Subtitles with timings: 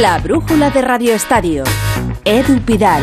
[0.00, 1.62] La brújula de Radio Estadio.
[2.24, 3.00] Edu Pidal.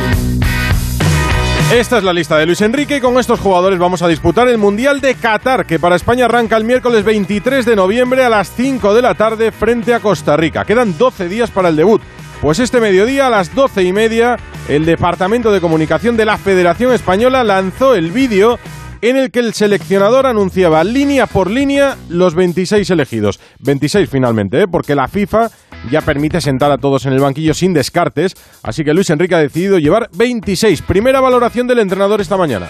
[1.73, 4.57] Esta es la lista de Luis Enrique y con estos jugadores vamos a disputar el
[4.57, 8.93] Mundial de Qatar, que para España arranca el miércoles 23 de noviembre a las 5
[8.93, 10.65] de la tarde frente a Costa Rica.
[10.65, 12.01] Quedan 12 días para el debut.
[12.41, 14.37] Pues este mediodía a las 12 y media,
[14.67, 18.59] el Departamento de Comunicación de la Federación Española lanzó el vídeo
[19.01, 23.39] en el que el seleccionador anunciaba línea por línea los 26 elegidos.
[23.59, 24.65] 26 finalmente, ¿eh?
[24.71, 25.49] porque la FIFA
[25.91, 29.39] ya permite sentar a todos en el banquillo sin descartes, así que Luis Enrique ha
[29.39, 30.83] decidido llevar 26.
[30.83, 32.69] Primera valoración del entrenador esta mañana.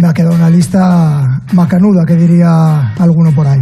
[0.00, 3.58] Me ha quedado una lista macanuda, que diría alguno por ahí.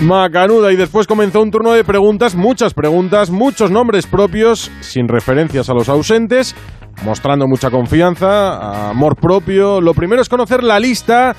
[0.00, 5.70] Macanuda y después comenzó un turno de preguntas, muchas preguntas, muchos nombres propios, sin referencias
[5.70, 6.54] a los ausentes,
[7.02, 9.80] mostrando mucha confianza, amor propio.
[9.80, 11.36] Lo primero es conocer la lista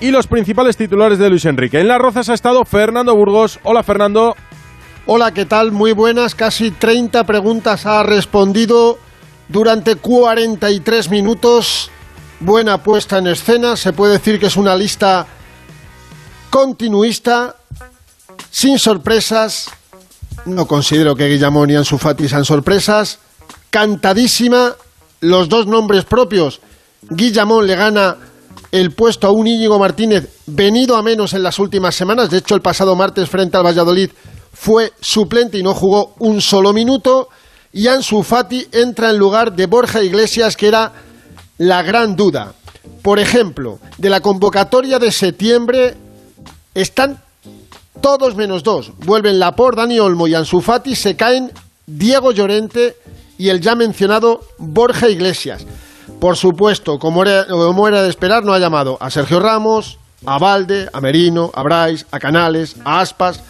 [0.00, 1.80] y los principales titulares de Luis Enrique.
[1.80, 3.60] En las rozas ha estado Fernando Burgos.
[3.62, 4.36] Hola Fernando.
[5.06, 5.72] Hola, ¿qué tal?
[5.72, 6.34] Muy buenas.
[6.34, 8.98] Casi 30 preguntas ha respondido
[9.48, 11.90] durante 43 minutos.
[12.40, 13.76] Buena puesta en escena.
[13.76, 15.26] Se puede decir que es una lista
[16.48, 17.56] continuista,
[18.50, 19.70] sin sorpresas.
[20.46, 23.18] No considero que Guillamón y Ansu Fati sean sorpresas.
[23.68, 24.74] Cantadísima
[25.20, 26.60] los dos nombres propios.
[27.02, 28.16] Guillamón le gana
[28.72, 32.30] el puesto a un Íñigo Martínez venido a menos en las últimas semanas.
[32.30, 34.10] De hecho, el pasado martes frente al Valladolid
[34.52, 37.28] fue suplente y no jugó un solo minuto.
[37.72, 40.92] Y Ansu Fati entra en lugar de Borja Iglesias, que era
[41.58, 42.54] la gran duda.
[43.02, 45.94] Por ejemplo, de la convocatoria de septiembre
[46.74, 47.22] están
[48.00, 48.92] todos menos dos.
[48.98, 51.52] Vuelven Laporte, Dani Olmo y Ansu Fati, se caen
[51.86, 52.96] Diego Llorente
[53.40, 55.64] y el ya mencionado Borja Iglesias.
[56.20, 61.00] Por supuesto, como era, de esperar, no ha llamado a Sergio Ramos, a Valde, a
[61.00, 63.42] Merino, a Bryce, a Canales, a Aspas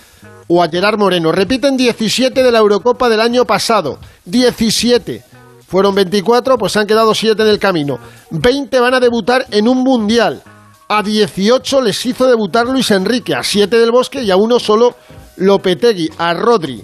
[0.46, 1.32] o a Gerard Moreno.
[1.32, 3.98] Repiten 17 de la Eurocopa del año pasado.
[4.26, 5.24] 17.
[5.66, 7.98] Fueron 24, pues se han quedado 7 en el camino.
[8.30, 10.40] 20 van a debutar en un mundial.
[10.88, 14.94] A 18 les hizo debutar Luis Enrique, a 7 del Bosque y a uno solo
[15.36, 16.80] Lopetegui, a Rodri.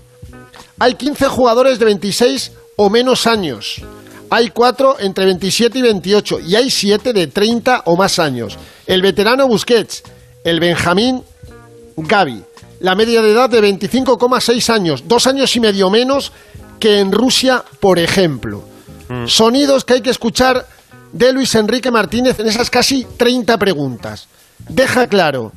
[0.80, 3.82] Hay 15 jugadores de 26 o menos años.
[4.30, 8.58] Hay cuatro entre 27 y 28 y hay siete de 30 o más años.
[8.86, 10.02] El veterano Busquets,
[10.44, 11.22] el Benjamín
[11.96, 12.42] Gavi.
[12.80, 16.32] La media de edad de 25,6 años, dos años y medio menos
[16.78, 18.64] que en Rusia, por ejemplo.
[19.08, 19.26] Mm.
[19.26, 20.66] Sonidos que hay que escuchar
[21.12, 24.28] de Luis Enrique Martínez en esas casi 30 preguntas.
[24.68, 25.52] Deja claro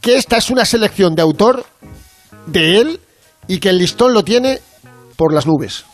[0.00, 1.66] que esta es una selección de autor
[2.46, 3.00] de él
[3.46, 4.60] y que el listón lo tiene
[5.16, 5.84] por las nubes.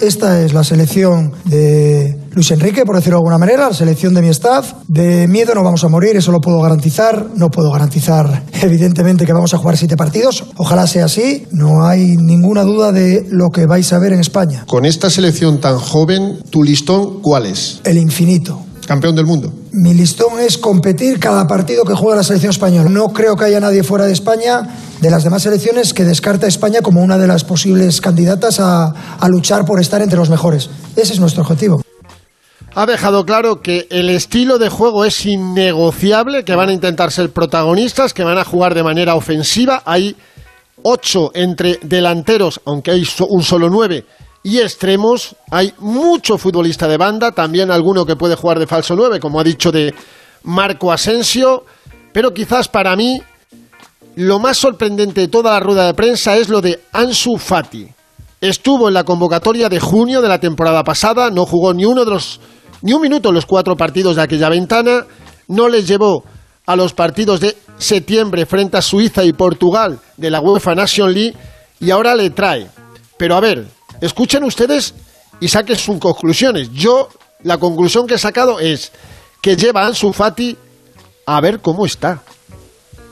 [0.00, 4.22] Esta es la selección de Luis Enrique, por decirlo de alguna manera, la selección de
[4.22, 4.72] mi staff.
[4.88, 7.28] De miedo no vamos a morir, eso lo puedo garantizar.
[7.36, 10.44] No puedo garantizar, evidentemente, que vamos a jugar siete partidos.
[10.56, 11.46] Ojalá sea así.
[11.52, 14.64] No hay ninguna duda de lo que vais a ver en España.
[14.66, 17.80] Con esta selección tan joven, ¿tu listón cuál es?
[17.84, 18.60] El infinito.
[18.86, 19.52] Campeón del mundo.
[19.72, 22.88] Mi listón es competir cada partido que juega la selección española.
[22.90, 24.62] No creo que haya nadie fuera de España
[25.00, 29.16] de las demás selecciones que descarta a España como una de las posibles candidatas a,
[29.18, 30.70] a luchar por estar entre los mejores.
[30.96, 31.80] Ese es nuestro objetivo
[32.76, 37.30] ha dejado claro que el estilo de juego es innegociable, que van a intentar ser
[37.30, 39.82] protagonistas, que van a jugar de manera ofensiva.
[39.86, 40.16] Hay
[40.82, 44.04] ocho entre delanteros, aunque hay un solo nueve,
[44.44, 45.34] y extremos.
[45.50, 49.44] Hay mucho futbolista de banda, también alguno que puede jugar de falso nueve, como ha
[49.44, 49.92] dicho de
[50.44, 51.64] Marco Asensio.
[52.12, 53.20] Pero quizás para mí
[54.14, 57.88] lo más sorprendente de toda la rueda de prensa es lo de Ansu Fati.
[58.40, 62.12] Estuvo en la convocatoria de junio de la temporada pasada, no jugó ni uno de
[62.12, 62.40] los
[62.82, 65.06] ni un minuto en los cuatro partidos de aquella ventana,
[65.48, 66.22] no les llevó
[66.66, 71.34] a los partidos de septiembre frente a Suiza y Portugal de la UEFA Nation League
[71.80, 72.68] y ahora le trae.
[73.16, 73.66] Pero a ver,
[74.00, 74.94] escuchen ustedes
[75.40, 76.70] y saquen sus conclusiones.
[76.72, 77.08] Yo
[77.42, 78.92] la conclusión que he sacado es
[79.42, 80.56] que lleva a Ansu Fati
[81.26, 82.22] a ver cómo está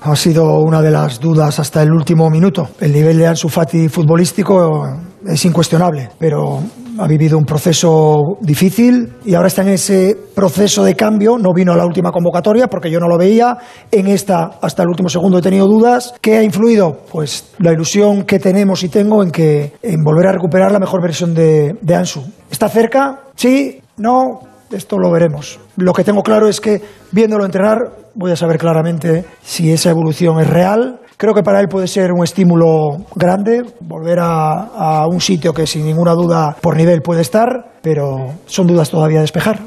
[0.05, 2.71] ha sido una de las dudas hasta el último minuto.
[2.81, 4.85] El nivel de Ansu Fati futbolístico
[5.27, 6.61] es incuestionable, pero
[7.03, 11.37] ha vivido un proceso difícil y ahora está en ese proceso de cambio.
[11.37, 13.59] No vino a la última convocatoria porque yo no lo veía.
[13.91, 16.15] En esta, hasta el último segundo, he tenido dudas.
[16.21, 17.01] ¿Qué ha influido?
[17.11, 21.03] Pues la ilusión que tenemos y tengo en que en volver a recuperar la mejor
[21.03, 22.23] versión de, de Ansu.
[22.49, 23.23] ¿Está cerca?
[23.35, 24.39] Sí, no,
[24.71, 25.59] esto lo veremos.
[25.79, 27.79] Lo que tengo claro es que viéndolo entrenar
[28.15, 31.01] voy a saber claramente si esa evolución es real.
[31.17, 35.87] Creo que para él puede ser un estímulo grande volver a, un sitio que sin
[35.87, 39.61] ninguna duda por nivel puede estar, pero son dudas todavía a despejar.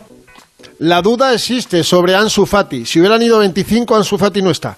[0.79, 2.85] La duda existe sobre Ansu Fati.
[2.85, 4.77] Si hubieran ido 25, Ansu Fati no está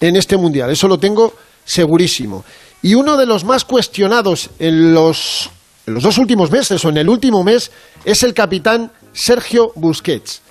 [0.00, 0.70] en este mundial.
[0.70, 1.34] Eso lo tengo
[1.64, 2.44] segurísimo.
[2.80, 5.50] Y uno de los más cuestionados en los,
[5.86, 7.70] en los dos últimos meses o en el último mes
[8.04, 10.42] es el capitán Sergio Busquets.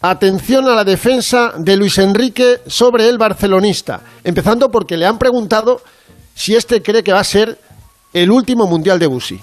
[0.00, 5.80] Atención a la defensa de Luis Enrique sobre el barcelonista, empezando porque le han preguntado
[6.34, 7.58] si este cree que va a ser
[8.12, 9.40] el último mundial de Busi.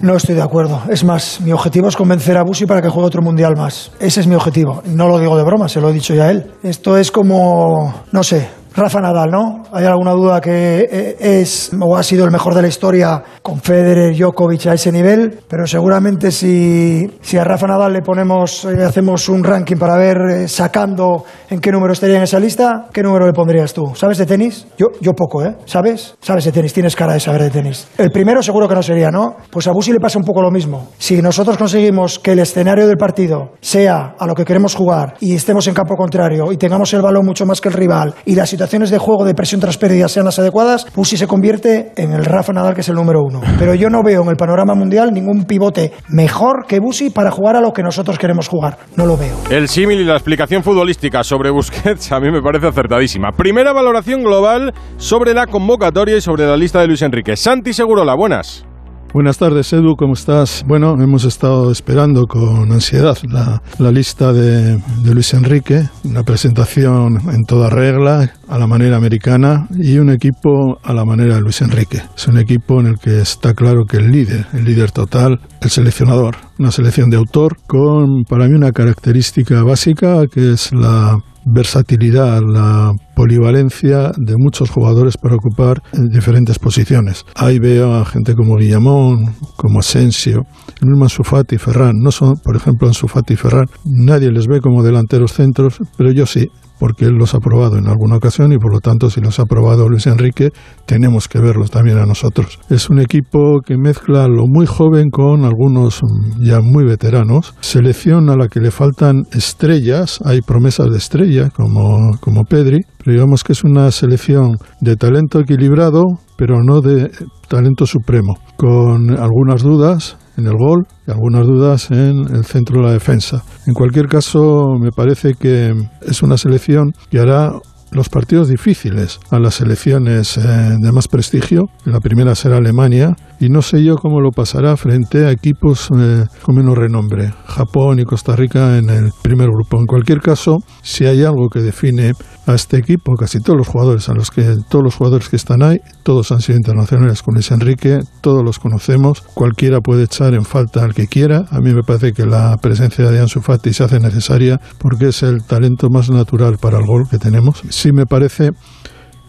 [0.00, 0.82] No estoy de acuerdo.
[0.90, 3.92] Es más, mi objetivo es convencer a Busi para que juegue otro mundial más.
[4.00, 4.82] Ese es mi objetivo.
[4.86, 6.50] No lo digo de broma, se lo he dicho ya a él.
[6.64, 9.62] Esto es como, no sé, Rafa Nadal, ¿no?
[9.72, 13.60] ¿Hay alguna duda que eh, es o ha sido el mejor de la historia con
[13.60, 15.40] Federer, Djokovic a ese nivel?
[15.48, 20.16] Pero seguramente si, si a Rafa Nadal le ponemos, eh, hacemos un ranking para ver
[20.30, 23.92] eh, sacando en qué número estaría en esa lista, ¿qué número le pondrías tú?
[23.94, 24.66] ¿Sabes de tenis?
[24.78, 25.56] Yo, yo poco, ¿eh?
[25.64, 26.14] ¿Sabes?
[26.20, 26.72] ¿Sabes de tenis?
[26.72, 27.88] Tienes cara de saber de tenis.
[27.98, 29.36] El primero seguro que no sería, ¿no?
[29.50, 30.88] Pues a Busi le pasa un poco lo mismo.
[30.98, 35.34] Si nosotros conseguimos que el escenario del partido sea a lo que queremos jugar y
[35.34, 38.46] estemos en campo contrario y tengamos el balón mucho más que el rival y la
[38.60, 42.52] de juego de presión tras pérdidas sean las adecuadas, Busi se convierte en el Rafa
[42.52, 43.40] Nadal que es el número uno.
[43.58, 47.56] Pero yo no veo en el panorama mundial ningún pivote mejor que Busi para jugar
[47.56, 48.78] a lo que nosotros queremos jugar.
[48.96, 49.36] No lo veo.
[49.50, 53.32] El símil y la explicación futbolística sobre Busquets a mí me parece acertadísima.
[53.32, 57.36] Primera valoración global sobre la convocatoria y sobre la lista de Luis Enrique.
[57.36, 58.69] Santi Segurola, buenas.
[59.12, 60.64] Buenas tardes, Edu, ¿cómo estás?
[60.68, 67.18] Bueno, hemos estado esperando con ansiedad la, la lista de, de, Luis Enrique, una presentación
[67.28, 71.60] en toda regla, a la manera americana, y un equipo a la manera de Luis
[71.60, 72.00] Enrique.
[72.16, 75.70] Es un equipo en el que está claro que el líder, el líder total, el
[75.70, 82.40] seleccionador, una selección de autor con, para mí, una característica básica que es la versatilidad,
[82.46, 87.24] la polivalencia de muchos jugadores para ocupar diferentes posiciones.
[87.34, 90.46] Ahí veo a gente como Guillamón, como Asensio,
[90.80, 91.96] el mismo Ansufati y Ferran.
[92.00, 96.26] No son, por ejemplo, Ansufati y Ferran, nadie les ve como delanteros centros, pero yo
[96.26, 96.48] sí
[96.80, 99.44] porque él los ha probado en alguna ocasión y por lo tanto si los ha
[99.44, 100.48] probado Luis Enrique
[100.86, 102.58] tenemos que verlos también a nosotros.
[102.70, 106.00] Es un equipo que mezcla lo muy joven con algunos
[106.40, 112.18] ya muy veteranos, selección a la que le faltan estrellas, hay promesas de estrella como,
[112.20, 116.04] como Pedri, pero digamos que es una selección de talento equilibrado
[116.40, 117.10] pero no de
[117.48, 122.86] talento supremo, con algunas dudas en el gol y algunas dudas en el centro de
[122.86, 123.42] la defensa.
[123.66, 125.72] En cualquier caso, me parece que
[126.02, 127.52] es una selección que hará
[127.92, 130.40] los partidos difíciles a las selecciones eh,
[130.80, 131.66] de más prestigio.
[131.84, 136.26] La primera será Alemania y no sé yo cómo lo pasará frente a equipos eh,
[136.42, 139.80] con menos renombre, Japón y Costa Rica en el primer grupo.
[139.80, 142.12] En cualquier caso, si hay algo que define
[142.46, 145.62] a este equipo, casi todos los jugadores a los que todos los jugadores que están
[145.62, 150.44] ahí, todos han sido internacionales con Luis Enrique, todos los conocemos, cualquiera puede echar en
[150.44, 151.46] falta al que quiera.
[151.50, 155.22] A mí me parece que la presencia de Ansu Fati se hace necesaria porque es
[155.22, 157.62] el talento más natural para el gol que tenemos.
[157.70, 158.50] Sí me parece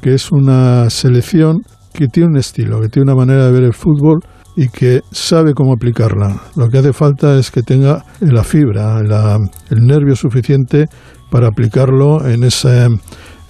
[0.01, 1.61] que es una selección
[1.93, 4.19] que tiene un estilo, que tiene una manera de ver el fútbol
[4.55, 6.41] y que sabe cómo aplicarla.
[6.55, 9.37] Lo que hace falta es que tenga la fibra, la,
[9.69, 10.85] el nervio suficiente
[11.29, 12.87] para aplicarlo en ese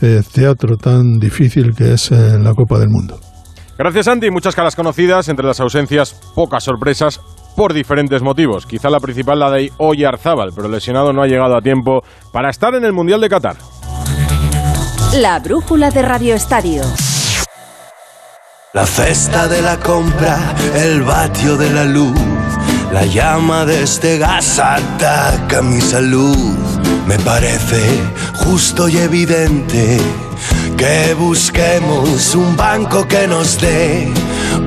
[0.02, 3.20] eh, teatro tan difícil que es eh, la Copa del Mundo.
[3.78, 4.30] Gracias, Andy.
[4.30, 7.20] Muchas caras conocidas, entre las ausencias, pocas sorpresas
[7.56, 8.66] por diferentes motivos.
[8.66, 12.02] Quizá la principal la de Oyarzábal, pero el lesionado no ha llegado a tiempo
[12.32, 13.56] para estar en el Mundial de Qatar.
[15.16, 16.84] La brújula de Radio Estadio.
[18.74, 22.18] La cesta de la compra, el vatio de la luz,
[22.94, 26.56] la llama de este gas ataca mi salud.
[27.06, 27.82] Me parece
[28.34, 30.00] justo y evidente
[30.78, 34.10] que busquemos un banco que nos dé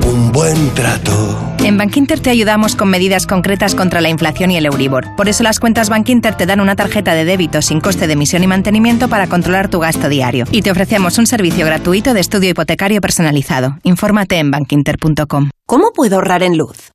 [0.05, 1.55] un buen trato.
[1.59, 5.15] En Bankinter te ayudamos con medidas concretas contra la inflación y el Euribor.
[5.15, 8.43] Por eso las cuentas Bankinter te dan una tarjeta de débito sin coste de emisión
[8.43, 10.45] y mantenimiento para controlar tu gasto diario.
[10.51, 13.77] Y te ofrecemos un servicio gratuito de estudio hipotecario personalizado.
[13.83, 15.49] Infórmate en bankinter.com.
[15.65, 16.94] ¿Cómo puedo ahorrar en luz?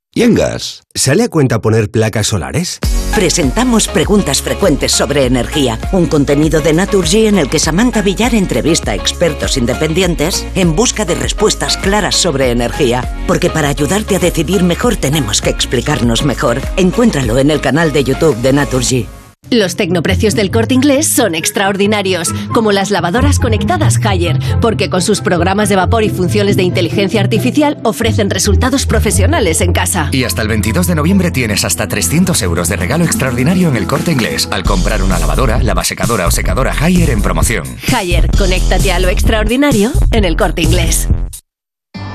[0.94, 2.78] ¿Sale a cuenta poner placas solares?
[3.14, 8.90] Presentamos preguntas frecuentes sobre energía, un contenido de Naturgy en el que Samantha Villar entrevista
[8.90, 13.24] a expertos independientes en busca de respuestas claras sobre energía.
[13.26, 16.60] Porque para ayudarte a decidir mejor tenemos que explicarnos mejor.
[16.76, 19.19] Encuéntralo en el canal de YouTube de Naturgy.
[19.50, 25.20] Los tecnoprecios del corte inglés son extraordinarios, como las lavadoras conectadas Haier, porque con sus
[25.20, 30.08] programas de vapor y funciones de inteligencia artificial ofrecen resultados profesionales en casa.
[30.12, 33.88] Y hasta el 22 de noviembre tienes hasta 300 euros de regalo extraordinario en el
[33.88, 37.64] corte inglés al comprar una lavadora, lavasecadora o secadora Haier en promoción.
[37.92, 41.08] Haier, conéctate a lo extraordinario en el corte inglés.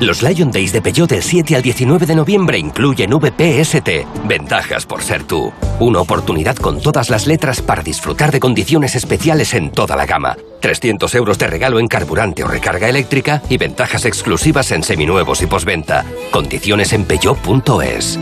[0.01, 4.27] Los Lion Days de Peugeot del 7 al 19 de noviembre incluyen VPST.
[4.27, 5.53] Ventajas por ser tú.
[5.79, 10.35] Una oportunidad con todas las letras para disfrutar de condiciones especiales en toda la gama.
[10.59, 15.45] 300 euros de regalo en carburante o recarga eléctrica y ventajas exclusivas en seminuevos y
[15.45, 16.03] posventa.
[16.29, 18.19] Condiciones en peugeot.es.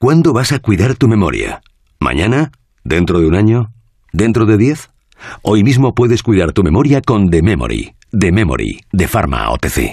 [0.00, 1.60] ¿Cuándo vas a cuidar tu memoria?
[2.00, 2.52] ¿Mañana?
[2.84, 3.70] ¿Dentro de un año?
[4.14, 4.88] ¿Dentro de diez?
[5.42, 7.94] Hoy mismo puedes cuidar tu memoria con The Memory.
[8.18, 9.92] The Memory, de Pharma OTC.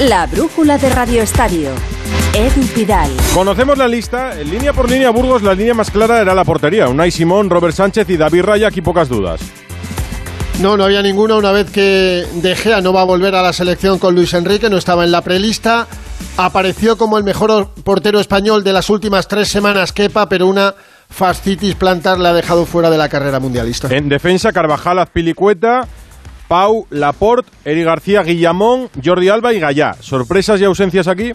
[0.00, 1.70] La brújula de Radio Estadio.
[2.32, 3.10] Edu Pidal.
[3.34, 4.40] Conocemos la lista.
[4.40, 6.88] En línea por línea, Burgos, la línea más clara era la portería.
[6.88, 9.40] Unai Simón, Robert Sánchez y David Raya, aquí pocas dudas.
[10.60, 11.34] No, no había ninguna.
[11.34, 14.70] Una vez que De Gea no va a volver a la selección con Luis Enrique,
[14.70, 15.88] no estaba en la prelista.
[16.36, 20.76] Apareció como el mejor portero español de las últimas tres semanas, Kepa, pero una
[21.10, 23.88] fascitis plantar le ha dejado fuera de la carrera mundialista.
[23.90, 25.88] En defensa, Carvajal, Azpilicueta,
[26.48, 29.96] Pau, Laporte, Eri García, Guillamón, Jordi Alba y Gallá.
[30.00, 31.32] ¿Sorpresas y ausencias aquí?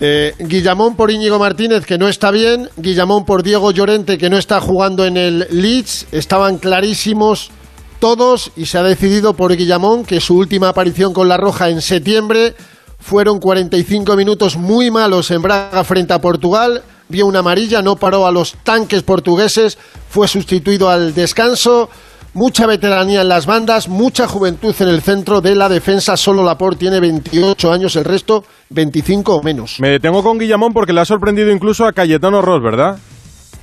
[0.00, 2.68] Eh, Guillamón por Íñigo Martínez, que no está bien.
[2.76, 6.08] Guillamón por Diego Llorente, que no está jugando en el Leeds.
[6.10, 7.52] Estaban clarísimos
[8.00, 11.80] todos y se ha decidido por Guillamón, que su última aparición con la Roja en
[11.80, 12.56] septiembre
[12.98, 16.82] fueron 45 minutos muy malos en Braga frente a Portugal.
[17.08, 19.78] Vio una amarilla, no paró a los tanques portugueses,
[20.08, 21.88] fue sustituido al descanso
[22.34, 26.16] mucha veteranía en las bandas, mucha juventud en el centro de la defensa.
[26.16, 29.78] Solo Laporte tiene 28 años, el resto 25 o menos.
[29.80, 32.98] Me detengo con Guillamón porque le ha sorprendido incluso a Cayetano Ross, ¿verdad?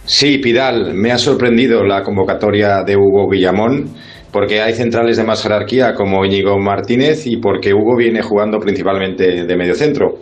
[0.06, 3.94] Sí, Pidal, me ha sorprendido la convocatoria de Hugo Guillamón
[4.32, 9.46] porque hay centrales de más jerarquía como Íñigo Martínez y porque Hugo viene jugando principalmente
[9.46, 10.20] de medio centro.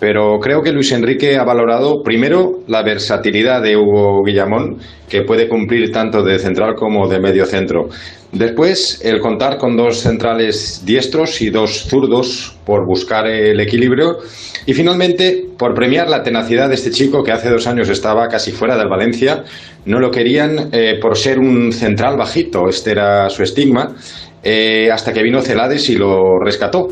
[0.00, 4.78] Pero creo que Luis Enrique ha valorado primero la versatilidad de Hugo Guillamón,
[5.10, 7.90] que puede cumplir tanto de central como de medio centro.
[8.32, 14.18] Después, el contar con dos centrales diestros y dos zurdos por buscar el equilibrio.
[14.64, 18.52] Y finalmente, por premiar la tenacidad de este chico que hace dos años estaba casi
[18.52, 19.44] fuera del Valencia.
[19.84, 23.94] No lo querían eh, por ser un central bajito, este era su estigma,
[24.42, 26.88] eh, hasta que vino Celades y lo rescató.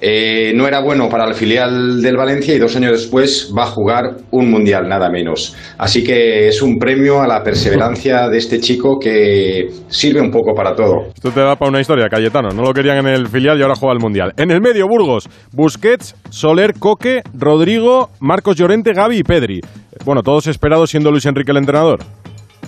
[0.00, 3.66] Eh, no era bueno para el filial del Valencia y dos años después va a
[3.66, 5.56] jugar un mundial, nada menos.
[5.76, 10.54] Así que es un premio a la perseverancia de este chico que sirve un poco
[10.54, 11.08] para todo.
[11.14, 12.50] Esto te da para una historia, Cayetano.
[12.50, 14.32] No lo querían en el filial y ahora juega el mundial.
[14.36, 19.60] En el medio, Burgos, Busquets, Soler, Coque, Rodrigo, Marcos Llorente, Gaby y Pedri.
[20.04, 22.00] Bueno, todos esperados siendo Luis Enrique el entrenador.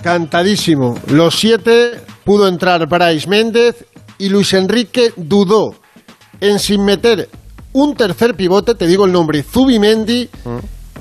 [0.03, 0.95] Cantadísimo.
[1.07, 1.91] Los siete
[2.25, 3.85] pudo entrar Brais Méndez
[4.17, 5.75] y Luis Enrique dudó
[6.41, 7.29] en sin meter
[7.73, 10.29] un tercer pivote, te digo el nombre, Zubimendi,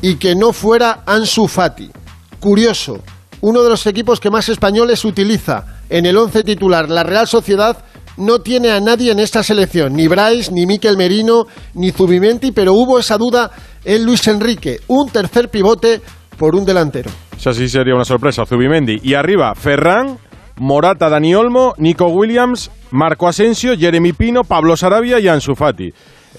[0.02, 1.90] y que no fuera Ansu Fati.
[2.38, 3.00] Curioso,
[3.40, 7.85] uno de los equipos que más españoles utiliza en el once titular, la Real Sociedad,
[8.16, 12.75] no tiene a nadie en esta selección, ni Bryce, ni Miquel Merino, ni Zubimendi, pero
[12.75, 13.50] hubo esa duda
[13.85, 16.00] en Luis Enrique, un tercer pivote
[16.37, 17.11] por un delantero.
[17.37, 18.99] Esa sí sería una sorpresa, Zubimendi.
[19.02, 20.18] Y arriba, Ferran,
[20.61, 25.90] Morata, Dani Olmo, Nico Williams, Marco Asensio, Jeremy Pino, Pablo Sarabia y Ansu Fati.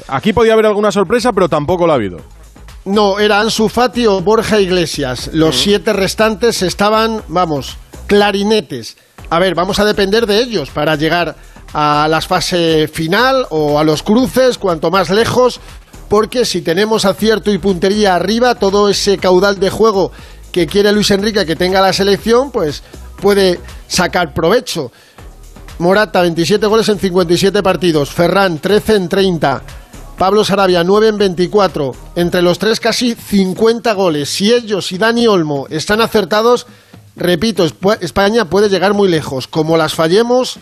[0.10, 2.18] Aquí podía haber alguna sorpresa, pero tampoco la ha habido.
[2.86, 5.32] No, era Ansu Fati o Borja Iglesias.
[5.34, 8.96] Los siete restantes estaban, vamos, clarinetes.
[9.32, 11.36] A ver, vamos a depender de ellos para llegar
[11.74, 15.60] a la fase final o a los cruces, cuanto más lejos,
[16.10, 20.12] porque si tenemos acierto y puntería arriba, todo ese caudal de juego
[20.52, 22.84] que quiere Luis Enrique que tenga la selección, pues
[23.22, 24.92] puede sacar provecho.
[25.80, 28.12] Morata, 27 goles en 57 partidos.
[28.12, 29.64] Ferran, 13 en 30.
[30.18, 31.92] Pablo Sarabia, 9 en 24.
[32.16, 34.30] Entre los tres, casi 50 goles.
[34.30, 36.68] Si ellos y Dani Olmo están acertados,
[37.16, 37.66] repito,
[38.02, 39.48] España puede llegar muy lejos.
[39.48, 40.60] Como las fallemos,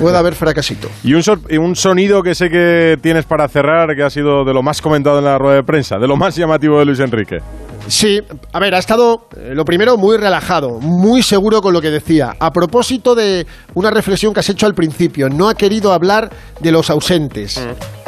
[0.00, 0.88] puede haber fracasito.
[1.04, 1.22] Y un,
[1.60, 5.18] un, sonido que sé que tienes para cerrar, que ha sido de lo más comentado
[5.18, 7.38] en la rueda de prensa, de lo más llamativo de Luis Enrique.
[7.86, 8.18] Sí,
[8.52, 12.34] a ver, ha estado, eh, lo primero, muy relajado, muy seguro con lo que decía.
[12.40, 16.72] A propósito de una reflexión que has hecho al principio, no ha querido hablar de
[16.72, 17.60] los ausentes.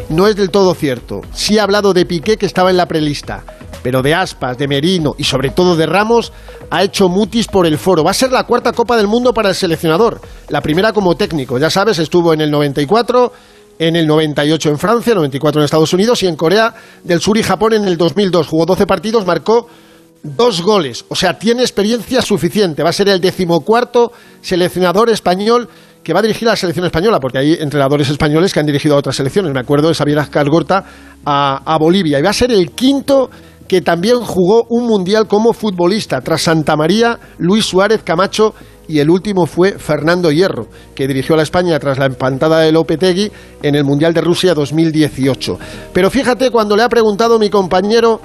[0.08, 1.20] No es del todo cierto.
[1.32, 3.44] Sí ha hablado de Piqué, que estaba en la prelista,
[3.82, 6.32] pero de Aspas, de Merino y sobre todo de Ramos,
[6.70, 8.02] ha hecho mutis por el foro.
[8.02, 10.20] Va a ser la cuarta Copa del Mundo para el seleccionador.
[10.48, 13.32] La primera como técnico, ya sabes, estuvo en el 94
[13.78, 17.42] en el 98 en Francia, 94 en Estados Unidos y en Corea del Sur y
[17.42, 18.46] Japón en el 2002.
[18.46, 19.68] Jugó 12 partidos, marcó
[20.22, 21.04] dos goles.
[21.08, 22.82] O sea, tiene experiencia suficiente.
[22.82, 25.68] Va a ser el decimocuarto seleccionador español
[26.02, 28.94] que va a dirigir a la selección española, porque hay entrenadores españoles que han dirigido
[28.94, 29.52] a otras selecciones.
[29.52, 30.84] Me acuerdo de Xavier Ascargorta
[31.24, 32.20] a, a Bolivia.
[32.20, 33.28] Y va a ser el quinto
[33.68, 38.54] que también jugó un mundial como futbolista, tras Santa María, Luis Suárez Camacho
[38.88, 42.72] y el último fue Fernando Hierro, que dirigió a la España tras la empantada de
[42.72, 43.30] Lopetegui
[43.62, 45.58] en el Mundial de Rusia 2018.
[45.92, 48.20] Pero fíjate cuando le ha preguntado mi compañero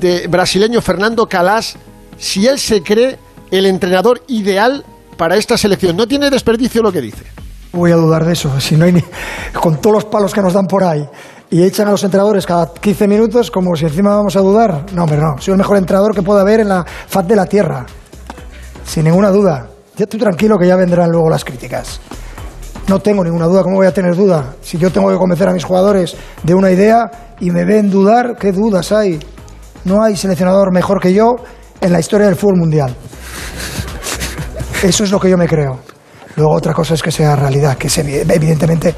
[0.00, 1.76] de brasileño Fernando Calas
[2.16, 3.18] si él se cree
[3.50, 4.84] el entrenador ideal
[5.16, 5.96] para esta selección.
[5.96, 7.24] No tiene desperdicio lo que dice.
[7.72, 8.58] Voy a dudar de eso.
[8.60, 9.04] Si no hay
[9.52, 11.06] con todos los palos que nos dan por ahí
[11.50, 14.86] y echan a los entrenadores cada 15 minutos como si encima vamos a dudar.
[14.92, 15.36] No, hombre, no.
[15.40, 17.86] Soy el mejor entrenador que pueda haber en la faz de la tierra.
[18.84, 19.68] Sin ninguna duda.
[19.96, 22.00] Ya estoy tranquilo que ya vendrán luego las críticas.
[22.86, 23.64] No tengo ninguna duda.
[23.64, 24.54] ¿Cómo voy a tener duda?
[24.62, 28.36] Si yo tengo que convencer a mis jugadores de una idea y me ven dudar,
[28.38, 29.18] ¿qué dudas hay?
[29.84, 31.34] No hay seleccionador mejor que yo
[31.80, 32.94] en la historia del fútbol mundial.
[34.82, 35.80] Eso es lo que yo me creo.
[36.36, 37.88] Luego otra cosa es que sea realidad, que
[38.28, 38.94] evidentemente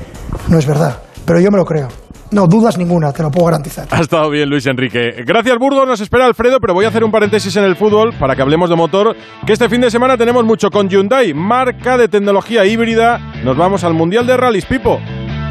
[0.49, 0.99] no es verdad.
[1.25, 1.89] Pero yo me lo creo.
[2.33, 3.87] No, dudas ninguna, te lo puedo garantizar.
[3.91, 5.23] Ha estado bien, Luis Enrique.
[5.27, 5.87] Gracias, Burgos.
[5.87, 8.71] Nos espera Alfredo, pero voy a hacer un paréntesis en el fútbol para que hablemos
[8.71, 9.15] de motor,
[9.47, 13.19] que este fin de semana tenemos mucho con Hyundai, marca de tecnología híbrida.
[13.45, 14.99] Nos vamos al Mundial de Rallys, Pipo.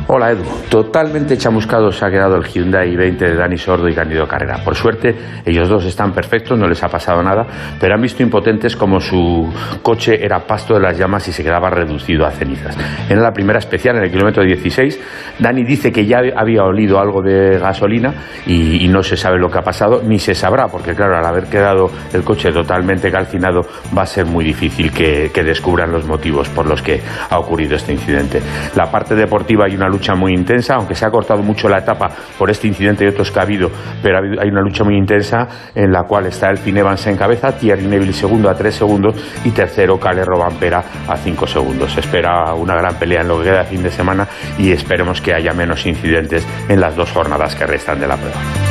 [0.07, 4.27] Hola Edu, totalmente chamuscado se ha quedado el Hyundai i20 de Dani Sordo y Candido
[4.27, 4.61] Carrera.
[4.63, 5.15] Por suerte,
[5.45, 7.45] ellos dos están perfectos, no les ha pasado nada,
[7.79, 9.49] pero han visto impotentes como su
[9.81, 12.77] coche era pasto de las llamas y se quedaba reducido a cenizas.
[13.09, 14.99] En la primera especial, en el kilómetro 16,
[15.39, 18.13] Dani dice que ya había olido algo de gasolina
[18.45, 21.45] y, no se sabe lo que ha pasado, ni se sabrá, porque claro, al haber
[21.45, 23.61] quedado el coche totalmente calcinado,
[23.97, 27.77] va a ser muy difícil que, que descubran los motivos por los que ha ocurrido
[27.77, 28.41] este incidente.
[28.75, 32.09] La parte deportiva y una lucha muy intensa, aunque se ha cortado mucho la etapa
[32.37, 33.69] por este incidente y otros que ha habido,
[34.01, 37.85] pero hay una lucha muy intensa en la cual está el Evans en cabeza, Thierry
[37.85, 41.93] Neville segundo a tres segundos y tercero Cale Robampera a cinco segundos.
[41.93, 45.33] Se espera una gran pelea en lo que queda fin de semana y esperemos que
[45.33, 48.70] haya menos incidentes en las dos jornadas que restan de la prueba.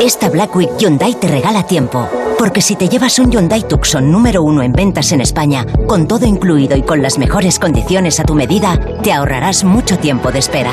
[0.00, 2.08] Esta Black Week Hyundai te regala tiempo.
[2.38, 6.24] Porque si te llevas un Hyundai Tucson número uno en ventas en España, con todo
[6.24, 10.70] incluido y con las mejores condiciones a tu medida, te ahorrarás mucho tiempo de espera.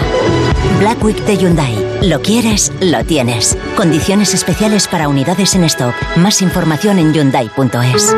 [0.79, 1.75] Black Week de Hyundai.
[2.03, 3.57] Lo quieres, lo tienes.
[3.75, 5.93] Condiciones especiales para unidades en stock.
[6.15, 8.15] Más información en hyundai.es.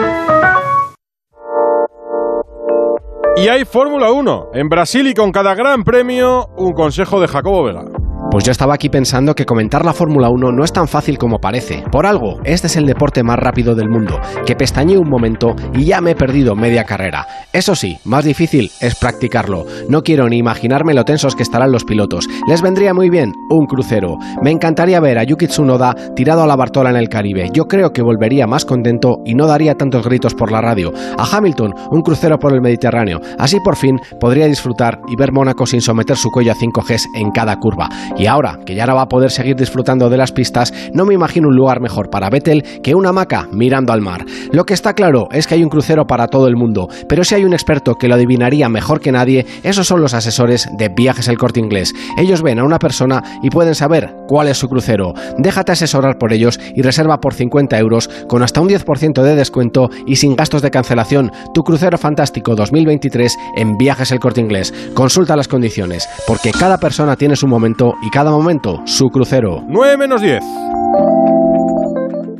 [3.35, 7.63] Y hay Fórmula 1 en Brasil y con cada gran premio un consejo de Jacobo
[7.63, 7.98] Vega.
[8.31, 11.39] Pues yo estaba aquí pensando que comentar la Fórmula 1 no es tan fácil como
[11.39, 11.83] parece.
[11.91, 15.85] Por algo, este es el deporte más rápido del mundo, que pestañeé un momento y
[15.85, 17.25] ya me he perdido media carrera.
[17.53, 19.65] Eso sí, más difícil es practicarlo.
[19.89, 22.27] No quiero ni imaginarme lo tensos que estarán los pilotos.
[22.47, 24.17] Les vendría muy bien un crucero.
[24.43, 27.49] Me encantaría ver a Yuki Tsunoda tirado a la Bartola en el Caribe.
[27.51, 30.93] Yo creo que volvería más contento y no daría tantos gritos por la radio.
[31.17, 33.19] A Hamilton, un crucero por el Mediterráneo.
[33.39, 37.07] Así por fin podría disfrutar y ver Mónaco sin someter su cuello a 5 Gs
[37.15, 37.89] en cada curva.
[38.19, 41.13] Y ahora, que ya no va a poder seguir disfrutando de las pistas, no me
[41.13, 44.25] imagino un lugar mejor para Vettel que una hamaca mirando al mar.
[44.51, 47.35] Lo que está claro es que hay un crucero para todo el mundo, pero si
[47.35, 51.29] hay un experto que lo adivinaría mejor que nadie, esos son los asesores de Viajes
[51.29, 51.93] El Corte Inglés.
[52.17, 55.13] Ellos ven a una persona y pueden saber cuál es su crucero.
[55.37, 59.89] Déjate asesorar por ellos y reserva por 50 euros con hasta un 10% de descuento
[60.05, 64.73] y sin gastos de cancelación tu crucero fantástico 2023 en Viajes El Corte Inglés.
[64.93, 69.63] Consulta las condiciones, porque cada persona tiene su momento y cada momento su crucero.
[69.67, 70.43] 9 menos 10.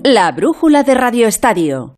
[0.03, 1.95] La brújula de Radio Estadio.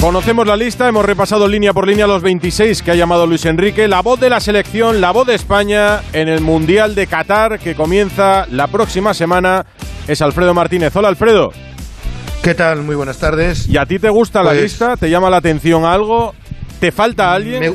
[0.00, 3.88] Conocemos la lista, hemos repasado línea por línea los 26 que ha llamado Luis Enrique,
[3.88, 7.74] la voz de la selección, la voz de España en el Mundial de Qatar que
[7.74, 9.64] comienza la próxima semana
[10.06, 10.94] es Alfredo Martínez.
[10.94, 11.52] Hola Alfredo.
[12.42, 12.82] ¿Qué tal?
[12.82, 13.66] Muy buenas tardes.
[13.66, 14.98] ¿Y a ti te gusta la Pues- lista?
[14.98, 16.34] ¿Te llama la atención algo?
[16.80, 17.60] ¿Te falta alguien?
[17.60, 17.74] Me,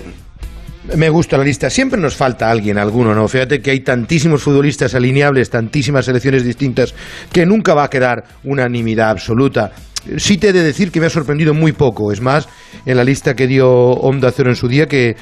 [0.96, 1.70] me gusta la lista.
[1.70, 3.28] Siempre nos falta alguien, alguno, ¿no?
[3.28, 6.94] Fíjate que hay tantísimos futbolistas alineables, tantísimas selecciones distintas,
[7.32, 9.72] que nunca va a quedar unanimidad absoluta.
[10.18, 12.12] Sí te he de decir que me ha sorprendido muy poco.
[12.12, 12.48] Es más,
[12.86, 15.18] en la lista que dio Onda Cero en su día, que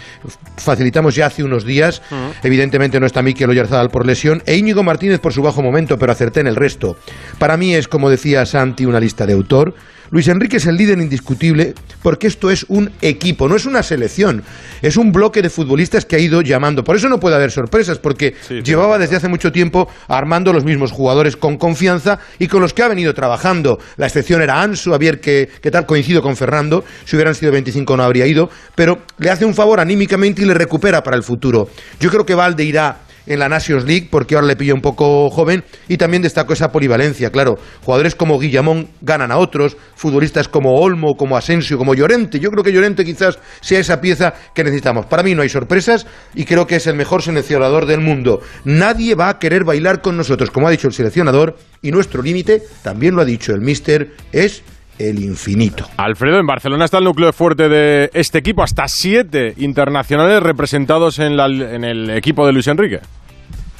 [0.57, 2.01] facilitamos ya hace unos días,
[2.43, 6.11] evidentemente no está Mikel Oyarzabal por lesión, e Íñigo Martínez por su bajo momento, pero
[6.11, 6.95] acerté en el resto.
[7.39, 9.73] Para mí es, como decía Santi, una lista de autor.
[10.09, 14.43] Luis Enrique es el líder indiscutible porque esto es un equipo, no es una selección,
[14.81, 16.83] es un bloque de futbolistas que ha ido llamando.
[16.83, 20.91] Por eso no puede haber sorpresas, porque llevaba desde hace mucho tiempo armando los mismos
[20.91, 23.79] jugadores con confianza y con los que ha venido trabajando.
[23.97, 27.51] La excepción era Ansu, a ver qué, qué tal coincido con Fernando, si hubieran sido
[27.51, 31.23] 25 no habría ido, pero le hace un favor anímicamente y le recupera para el
[31.23, 31.69] futuro.
[31.99, 35.29] Yo creo que Valde irá en la Nations League, porque ahora le pilla un poco
[35.29, 37.57] joven, y también destaco esa polivalencia, claro.
[37.83, 42.39] Jugadores como Guillamón ganan a otros, futbolistas como Olmo, como Asensio, como Llorente.
[42.39, 45.05] Yo creo que Llorente quizás sea esa pieza que necesitamos.
[45.05, 48.41] Para mí no hay sorpresas y creo que es el mejor seleccionador del mundo.
[48.63, 52.63] Nadie va a querer bailar con nosotros, como ha dicho el seleccionador, y nuestro límite,
[52.83, 54.63] también lo ha dicho el míster, es
[54.99, 55.87] el infinito.
[55.97, 61.37] Alfredo, en Barcelona está el núcleo fuerte de este equipo, hasta siete internacionales representados en,
[61.37, 62.99] la, en el equipo de Luis Enrique.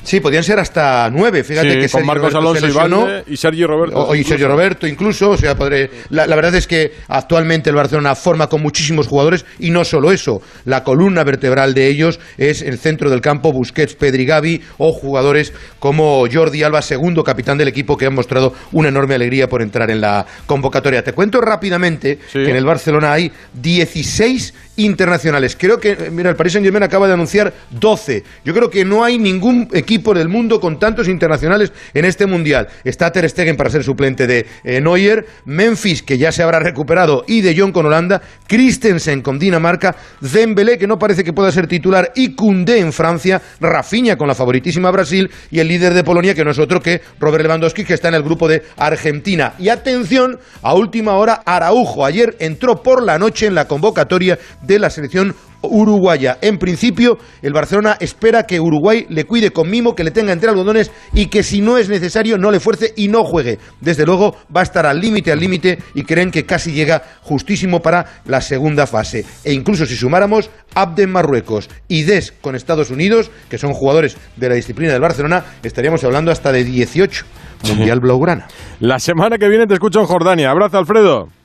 [0.07, 1.43] Sí, podían ser hasta nueve.
[1.43, 3.01] Fíjate Sí, que con Marcos Roberto Alonso se y lesionó.
[3.01, 3.97] Valde y Sergio Roberto.
[4.07, 5.31] O, y Sergio Roberto incluso.
[5.31, 9.43] O sea, podré- la, la verdad es que actualmente el Barcelona forma con muchísimos jugadores
[9.59, 10.41] y no solo eso.
[10.63, 15.51] La columna vertebral de ellos es el centro del campo, Busquets, Pedri, Gavi o jugadores
[15.79, 19.91] como Jordi Alba, segundo capitán del equipo que han mostrado una enorme alegría por entrar
[19.91, 21.03] en la convocatoria.
[21.03, 25.57] Te cuento rápidamente que en el Barcelona hay 16 internacionales.
[25.59, 28.23] Creo que, eh, mira, el Paris Saint-Germain acaba de anunciar 12.
[28.45, 32.67] Yo creo que no hay ningún equipo del mundo con tantos internacionales en este mundial.
[32.83, 37.25] Está Ter Stegen para ser suplente de eh, Neuer, Memphis que ya se habrá recuperado
[37.27, 41.67] y De Jong con Holanda, Christensen con Dinamarca, Dembélé que no parece que pueda ser
[41.67, 46.35] titular y Koundé en Francia, Rafinha con la favoritísima Brasil y el líder de Polonia
[46.35, 49.53] que no es otro que Robert Lewandowski que está en el grupo de Argentina.
[49.59, 54.37] Y atención, a última hora Araujo ayer entró por la noche en la convocatoria
[54.67, 56.37] de la selección uruguaya.
[56.41, 60.49] En principio, el Barcelona espera que Uruguay le cuide con mimo, que le tenga entre
[60.49, 63.59] algodones y que si no es necesario no le fuerce y no juegue.
[63.81, 67.81] Desde luego va a estar al límite, al límite y creen que casi llega justísimo
[67.81, 69.25] para la segunda fase.
[69.43, 74.49] E incluso si sumáramos Abden Marruecos y Des con Estados Unidos, que son jugadores de
[74.49, 77.25] la disciplina del Barcelona, estaríamos hablando hasta de 18
[77.69, 78.47] Mundial Blaugrana.
[78.79, 80.51] La semana que viene te escucho en Jordania.
[80.51, 81.36] Abrazo, Alfredo.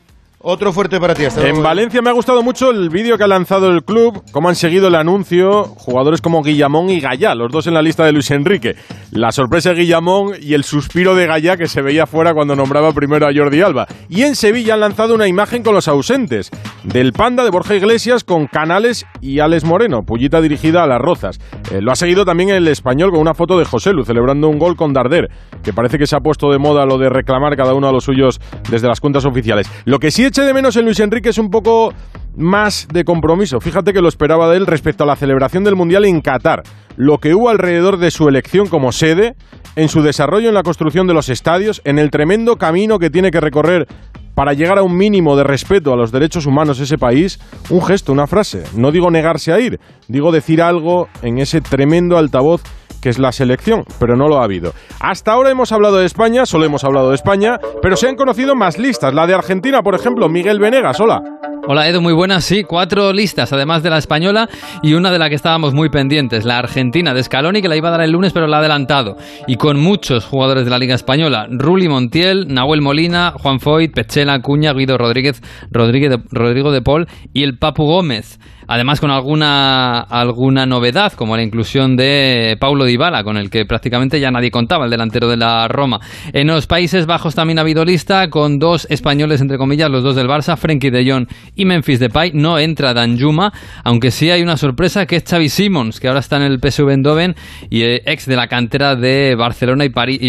[0.44, 1.24] Otro fuerte para ti.
[1.24, 1.62] Hasta En luego.
[1.62, 4.88] Valencia me ha gustado mucho el vídeo que ha lanzado el club, cómo han seguido
[4.88, 8.74] el anuncio jugadores como Guillamón y Gallá, los dos en la lista de Luis Enrique.
[9.12, 12.92] La sorpresa de Guillamón y el suspiro de Gallá que se veía fuera cuando nombraba
[12.92, 13.86] primero a Jordi Alba.
[14.08, 16.50] Y en Sevilla han lanzado una imagen con los ausentes,
[16.82, 21.38] del panda de Borja Iglesias con Canales y Alex Moreno, pullita dirigida a las Rozas.
[21.70, 24.58] Eh, lo ha seguido también el español con una foto de José Lu celebrando un
[24.58, 25.30] gol con Darder,
[25.62, 28.04] que parece que se ha puesto de moda lo de reclamar cada uno a los
[28.04, 29.70] suyos desde las cuentas oficiales.
[29.84, 31.92] Lo que sí eche de menos en Luis Enrique es un poco
[32.38, 33.60] más de compromiso.
[33.60, 36.62] Fíjate que lo esperaba de él respecto a la celebración del Mundial en Qatar.
[36.96, 39.34] Lo que hubo alrededor de su elección como sede,
[39.76, 43.30] en su desarrollo en la construcción de los estadios, en el tremendo camino que tiene
[43.30, 43.86] que recorrer
[44.34, 48.10] para llegar a un mínimo de respeto a los derechos humanos ese país, un gesto,
[48.10, 48.64] una frase.
[48.74, 52.62] No digo negarse a ir, digo decir algo en ese tremendo altavoz
[53.02, 54.72] que es la selección, pero no lo ha habido.
[55.00, 58.54] Hasta ahora hemos hablado de España, solo hemos hablado de España, pero se han conocido
[58.54, 59.12] más listas.
[59.12, 61.51] La de Argentina, por ejemplo, Miguel Venegas, hola.
[61.64, 62.44] Hola Edu, muy buenas.
[62.44, 64.48] Sí, cuatro listas, además de la española
[64.82, 67.86] y una de la que estábamos muy pendientes, la argentina de Scaloni, que la iba
[67.86, 69.16] a dar el lunes, pero la ha adelantado.
[69.46, 74.40] Y con muchos jugadores de la Liga Española: Ruli Montiel, Nahuel Molina, Juan Foyt, Pechela,
[74.40, 78.40] Cuña, Guido Rodríguez, Rodríguez Rodrigo de Paul y el Papu Gómez.
[78.68, 84.20] Además, con alguna, alguna novedad, como la inclusión de Paulo Dybala, con el que prácticamente
[84.20, 86.00] ya nadie contaba, el delantero de la Roma.
[86.32, 90.16] En los Países Bajos también ha habido lista, con dos españoles, entre comillas, los dos
[90.16, 92.32] del Barça, Frenkie de Jong y Memphis Depay.
[92.34, 93.52] No entra Danjuma,
[93.84, 96.90] aunque sí hay una sorpresa, que es Xavi Simons, que ahora está en el PSV
[96.90, 97.34] Eindhoven
[97.70, 100.20] y eh, ex de la cantera de Barcelona y, París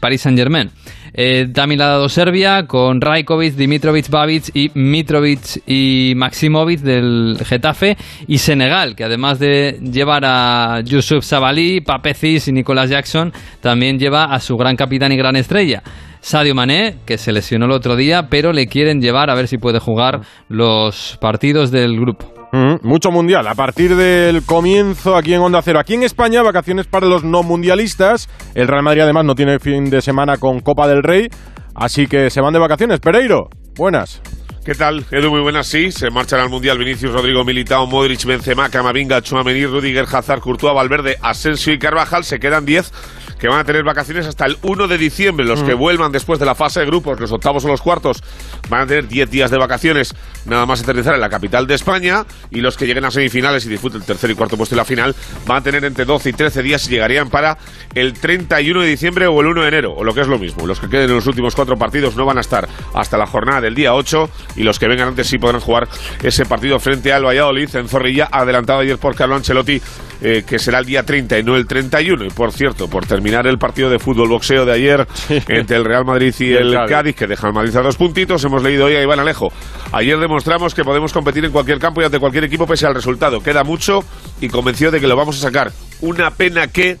[0.00, 0.70] Paris Saint-Germain.
[1.18, 7.38] Eh, también la ha dado Serbia con Rajkovic, Dimitrovic, Babic y Mitrovic y Maximovic del
[7.42, 13.32] Getafe y Senegal, que además de llevar a Yusuf Sabali, Pape Cis y Nicolas Jackson,
[13.60, 15.82] también lleva a su gran capitán y gran estrella.
[16.26, 19.58] Sadio Mané, que se lesionó el otro día, pero le quieren llevar a ver si
[19.58, 22.34] puede jugar los partidos del grupo.
[22.50, 23.46] Mm, mucho mundial.
[23.46, 25.78] A partir del comienzo aquí en Onda Cero.
[25.78, 28.28] Aquí en España, vacaciones para los no mundialistas.
[28.56, 31.28] El Real Madrid además no tiene fin de semana con Copa del Rey.
[31.76, 32.98] Así que se van de vacaciones.
[32.98, 34.20] Pereiro, buenas.
[34.64, 35.04] ¿Qué tal?
[35.12, 35.92] Edu, muy buenas, sí.
[35.92, 41.18] Se marchan al Mundial Vinicius, Rodrigo Militao, Modric, Benzema, Camavinga, Chouameni, Rudiger, Hazard, Courtois, Valverde,
[41.22, 42.24] Asensio y Carvajal.
[42.24, 42.92] Se quedan 10
[43.38, 45.46] que van a tener vacaciones hasta el 1 de diciembre.
[45.46, 48.22] Los que vuelvan después de la fase de grupos, los octavos o los cuartos,
[48.68, 50.14] van a tener 10 días de vacaciones
[50.46, 52.24] nada más aterrizar en la capital de España.
[52.50, 54.84] Y los que lleguen a semifinales y disfruten el tercer y cuarto puesto y la
[54.84, 55.14] final,
[55.46, 57.58] van a tener entre 12 y 13 días y llegarían para
[57.94, 60.66] el 31 de diciembre o el 1 de enero, o lo que es lo mismo.
[60.66, 63.60] Los que queden en los últimos cuatro partidos no van a estar hasta la jornada
[63.60, 65.88] del día 8 y los que vengan antes sí podrán jugar
[66.22, 69.80] ese partido frente al Valladolid en Zorrilla, adelantado ayer por Carlo Ancelotti,
[70.20, 72.24] eh, que será el día 30 y no el 31.
[72.24, 75.06] Y por cierto, por terminar el partido de fútbol boxeo de ayer
[75.48, 76.90] entre el Real Madrid y, Y el Cádiz.
[76.90, 79.52] Cádiz, que deja al Madrid a dos puntitos, hemos leído hoy a Iván Alejo.
[79.92, 83.40] Ayer demostramos que podemos competir en cualquier campo y ante cualquier equipo pese al resultado.
[83.40, 84.00] Queda mucho
[84.40, 85.72] y convenció de que lo vamos a sacar.
[86.00, 86.98] Una pena que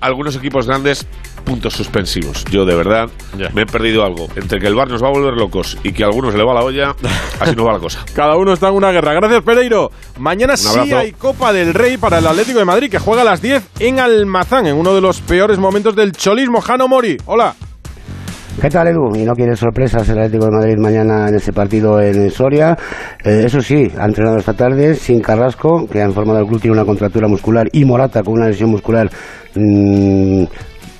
[0.00, 1.06] algunos equipos grandes
[1.46, 2.44] puntos suspensivos.
[2.50, 3.08] Yo, de verdad,
[3.54, 4.26] me he perdido algo.
[4.36, 6.52] Entre que el bar nos va a volver locos y que a algunos le va
[6.52, 6.94] la olla,
[7.40, 8.04] así no va la cosa.
[8.14, 9.14] Cada uno está en una guerra.
[9.14, 9.90] Gracias, Pereiro.
[10.18, 13.40] Mañana sí hay Copa del Rey para el Atlético de Madrid, que juega a las
[13.40, 16.60] 10 en Almazán, en uno de los peores momentos del cholismo.
[16.60, 17.54] Jano Mori, hola.
[18.60, 19.14] ¿Qué tal, Edu?
[19.14, 22.76] Y no quiere sorpresas el Atlético de Madrid mañana en ese partido en Soria.
[23.22, 26.74] Eh, eso sí, ha entrenado esta tarde sin Carrasco, que ha informado el club tiene
[26.74, 29.10] una contractura muscular, y Morata con una lesión muscular
[29.54, 30.44] mm,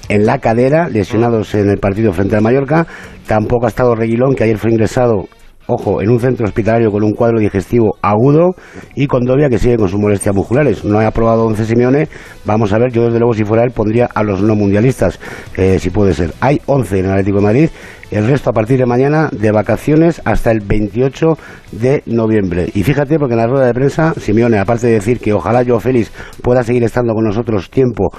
[0.08, 2.86] en la cadera, lesionados en el partido frente al Mallorca.
[3.26, 5.28] Tampoco ha estado Reguilón, que ayer fue ingresado
[5.66, 8.54] ojo, en un centro hospitalario con un cuadro digestivo agudo
[8.94, 10.84] y con Dobia que sigue con sus molestias musculares.
[10.84, 12.08] No ha aprobado 11 Simeone,
[12.44, 15.18] vamos a ver, yo desde luego si fuera él pondría a los no mundialistas,
[15.56, 16.32] eh, si puede ser.
[16.40, 17.68] Hay 11 en el Atlético de Madrid,
[18.10, 21.36] el resto a partir de mañana de vacaciones hasta el 28
[21.72, 22.70] de noviembre.
[22.74, 25.80] Y fíjate, porque en la rueda de prensa, Simeone, aparte de decir que ojalá yo,
[25.80, 28.10] Félix, pueda seguir estando con nosotros tiempo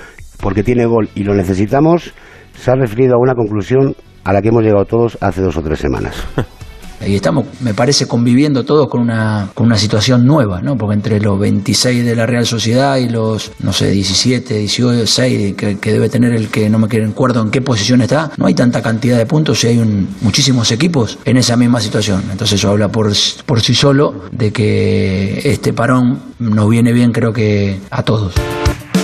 [0.41, 2.13] porque tiene gol y lo necesitamos,
[2.53, 5.62] se ha referido a una conclusión a la que hemos llegado todos hace dos o
[5.62, 6.15] tres semanas.
[7.05, 10.77] Y estamos, me parece, conviviendo todos con una, con una situación nueva, ¿no?
[10.77, 15.55] Porque entre los 26 de la Real Sociedad y los, no sé, 17, 18, 6
[15.55, 18.81] que, debe tener el que no me acuerdo en qué posición está, no hay tanta
[18.81, 22.23] cantidad de puntos y hay un, muchísimos equipos en esa misma situación.
[22.31, 23.12] Entonces eso habla por,
[23.45, 28.33] por sí solo de que este parón nos viene bien, creo que a todos.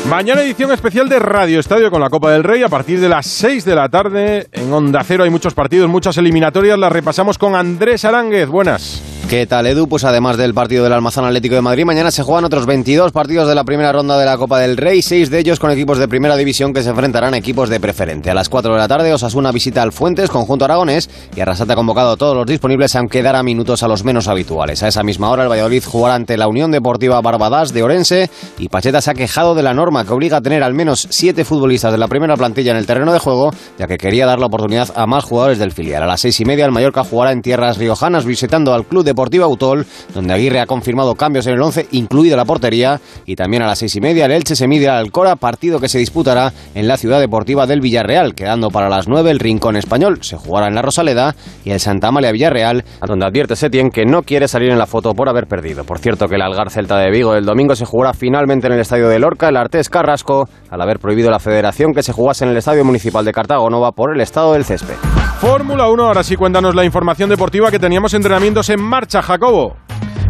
[0.10, 3.26] Mañana edición especial de Radio Estadio con la Copa del Rey a partir de las
[3.26, 4.48] 6 de la tarde.
[4.52, 6.78] En Onda Cero hay muchos partidos, muchas eliminatorias.
[6.78, 8.50] Las repasamos con Andrés Aránguez.
[8.50, 9.02] Buenas.
[9.34, 9.88] ¿Qué tal, Edu?
[9.88, 13.48] Pues además del partido del Almazán Atlético de Madrid, mañana se juegan otros 22 partidos
[13.48, 16.08] de la primera ronda de la Copa del Rey, seis de ellos con equipos de
[16.08, 18.30] primera división que se enfrentarán a equipos de preferente.
[18.30, 21.76] A las 4 de la tarde, Osasuna visita al Fuentes, conjunto aragonés, y Arrasate ha
[21.76, 24.84] convocado a todos los disponibles, aunque dará minutos a los menos habituales.
[24.84, 28.70] A esa misma hora, el Valladolid jugará ante la Unión Deportiva Barbadas de Orense, y
[28.70, 31.92] Pacheta se ha quejado de la norma que obliga a tener al menos siete futbolistas
[31.92, 34.92] de la primera plantilla en el terreno de juego, ya que quería dar la oportunidad
[34.96, 36.04] a más jugadores del filial.
[36.04, 39.23] A las seis y media, el Mallorca jugará en tierras riojanas visitando al Club Deportivo
[39.44, 43.68] Autol, donde Aguirre ha confirmado cambios en el 11, incluida la portería, y también a
[43.68, 46.88] las seis y media el Elche se mide al Alcora, partido que se disputará en
[46.88, 50.76] la ciudad deportiva del Villarreal, quedando para las nueve el Rincón Español, se jugará en
[50.76, 54.78] la Rosaleda, y el Santa Amalia Villarreal, donde advierte Setien que no quiere salir en
[54.78, 55.84] la foto por haber perdido.
[55.84, 58.80] Por cierto que el Algar Celta de Vigo del domingo se jugará finalmente en el
[58.80, 62.52] estadio de Lorca, el Artés Carrasco, al haber prohibido la federación que se jugase en
[62.52, 65.13] el estadio municipal de Cartago Nova por el estado del césped.
[65.44, 69.76] Fórmula 1, ahora sí cuéntanos la información deportiva que teníamos entrenamientos en marcha, Jacobo.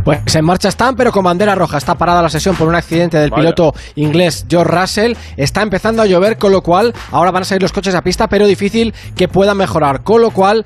[0.04, 1.78] Pues en marcha están, pero con bandera roja.
[1.78, 3.42] Está parada la sesión por un accidente del Vaya.
[3.42, 5.14] piloto inglés George Russell.
[5.38, 8.28] Está empezando a llover, con lo cual ahora van a salir los coches a pista,
[8.28, 10.04] pero difícil que puedan mejorar.
[10.04, 10.66] Con lo cual,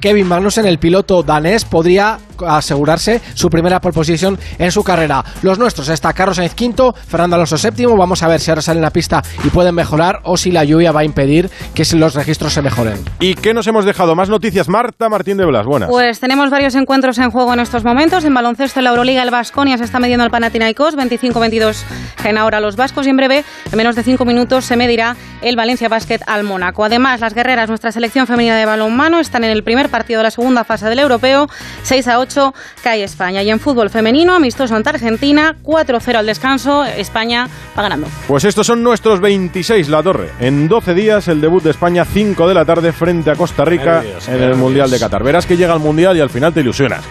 [0.00, 5.24] Kevin Magnussen, el piloto danés, podría asegurarse su primera pole position en su carrera.
[5.42, 7.96] Los nuestros está Carlos Sainz quinto, Fernando Alonso séptimo.
[7.96, 10.92] Vamos a ver si ahora salen a pista y pueden mejorar o si la lluvia
[10.92, 12.98] va a impedir que los registros se mejoren.
[13.20, 14.16] ¿Y qué nos hemos dejado?
[14.16, 14.68] Más noticias.
[14.68, 15.88] Marta Martín de Blas, buenas.
[15.88, 18.24] Pues tenemos varios encuentros en juego en estos momentos.
[18.24, 21.76] En baloncesto, en la Euroliga, el Vasconia se está midiendo al Panathinaikos, 25-22
[22.24, 25.56] en ahora los vascos y en breve, en menos de cinco minutos, se medirá el
[25.56, 26.84] Valencia Basket al Mónaco.
[26.84, 30.30] Además, las guerreras, nuestra selección femenina de balonmano, están en el primer partido de la
[30.30, 31.48] segunda fase del Europeo,
[31.82, 33.42] 6 a 8 cae España.
[33.42, 38.08] Y en fútbol femenino, amistoso ante Argentina, 4-0 al descanso, España va ganando.
[38.26, 40.30] Pues estos son nuestros 26, la torre.
[40.40, 44.00] En 12 días, el debut de España, 5 de la tarde, frente a Costa Rica
[44.00, 44.54] Nervios, en el.
[44.54, 45.22] Mundial de Qatar.
[45.22, 47.04] Verás que llega el Mundial y al final te ilusionas.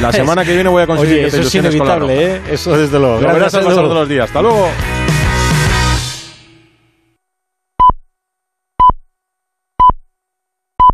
[0.00, 2.34] La semana que viene voy a conseguir Oye, eso es inevitable.
[2.36, 2.40] ¿eh?
[2.50, 3.14] Eso desde luego.
[3.20, 3.88] Lo verás Gracias, pasar Edu.
[3.88, 4.24] de los días.
[4.26, 4.68] Hasta luego.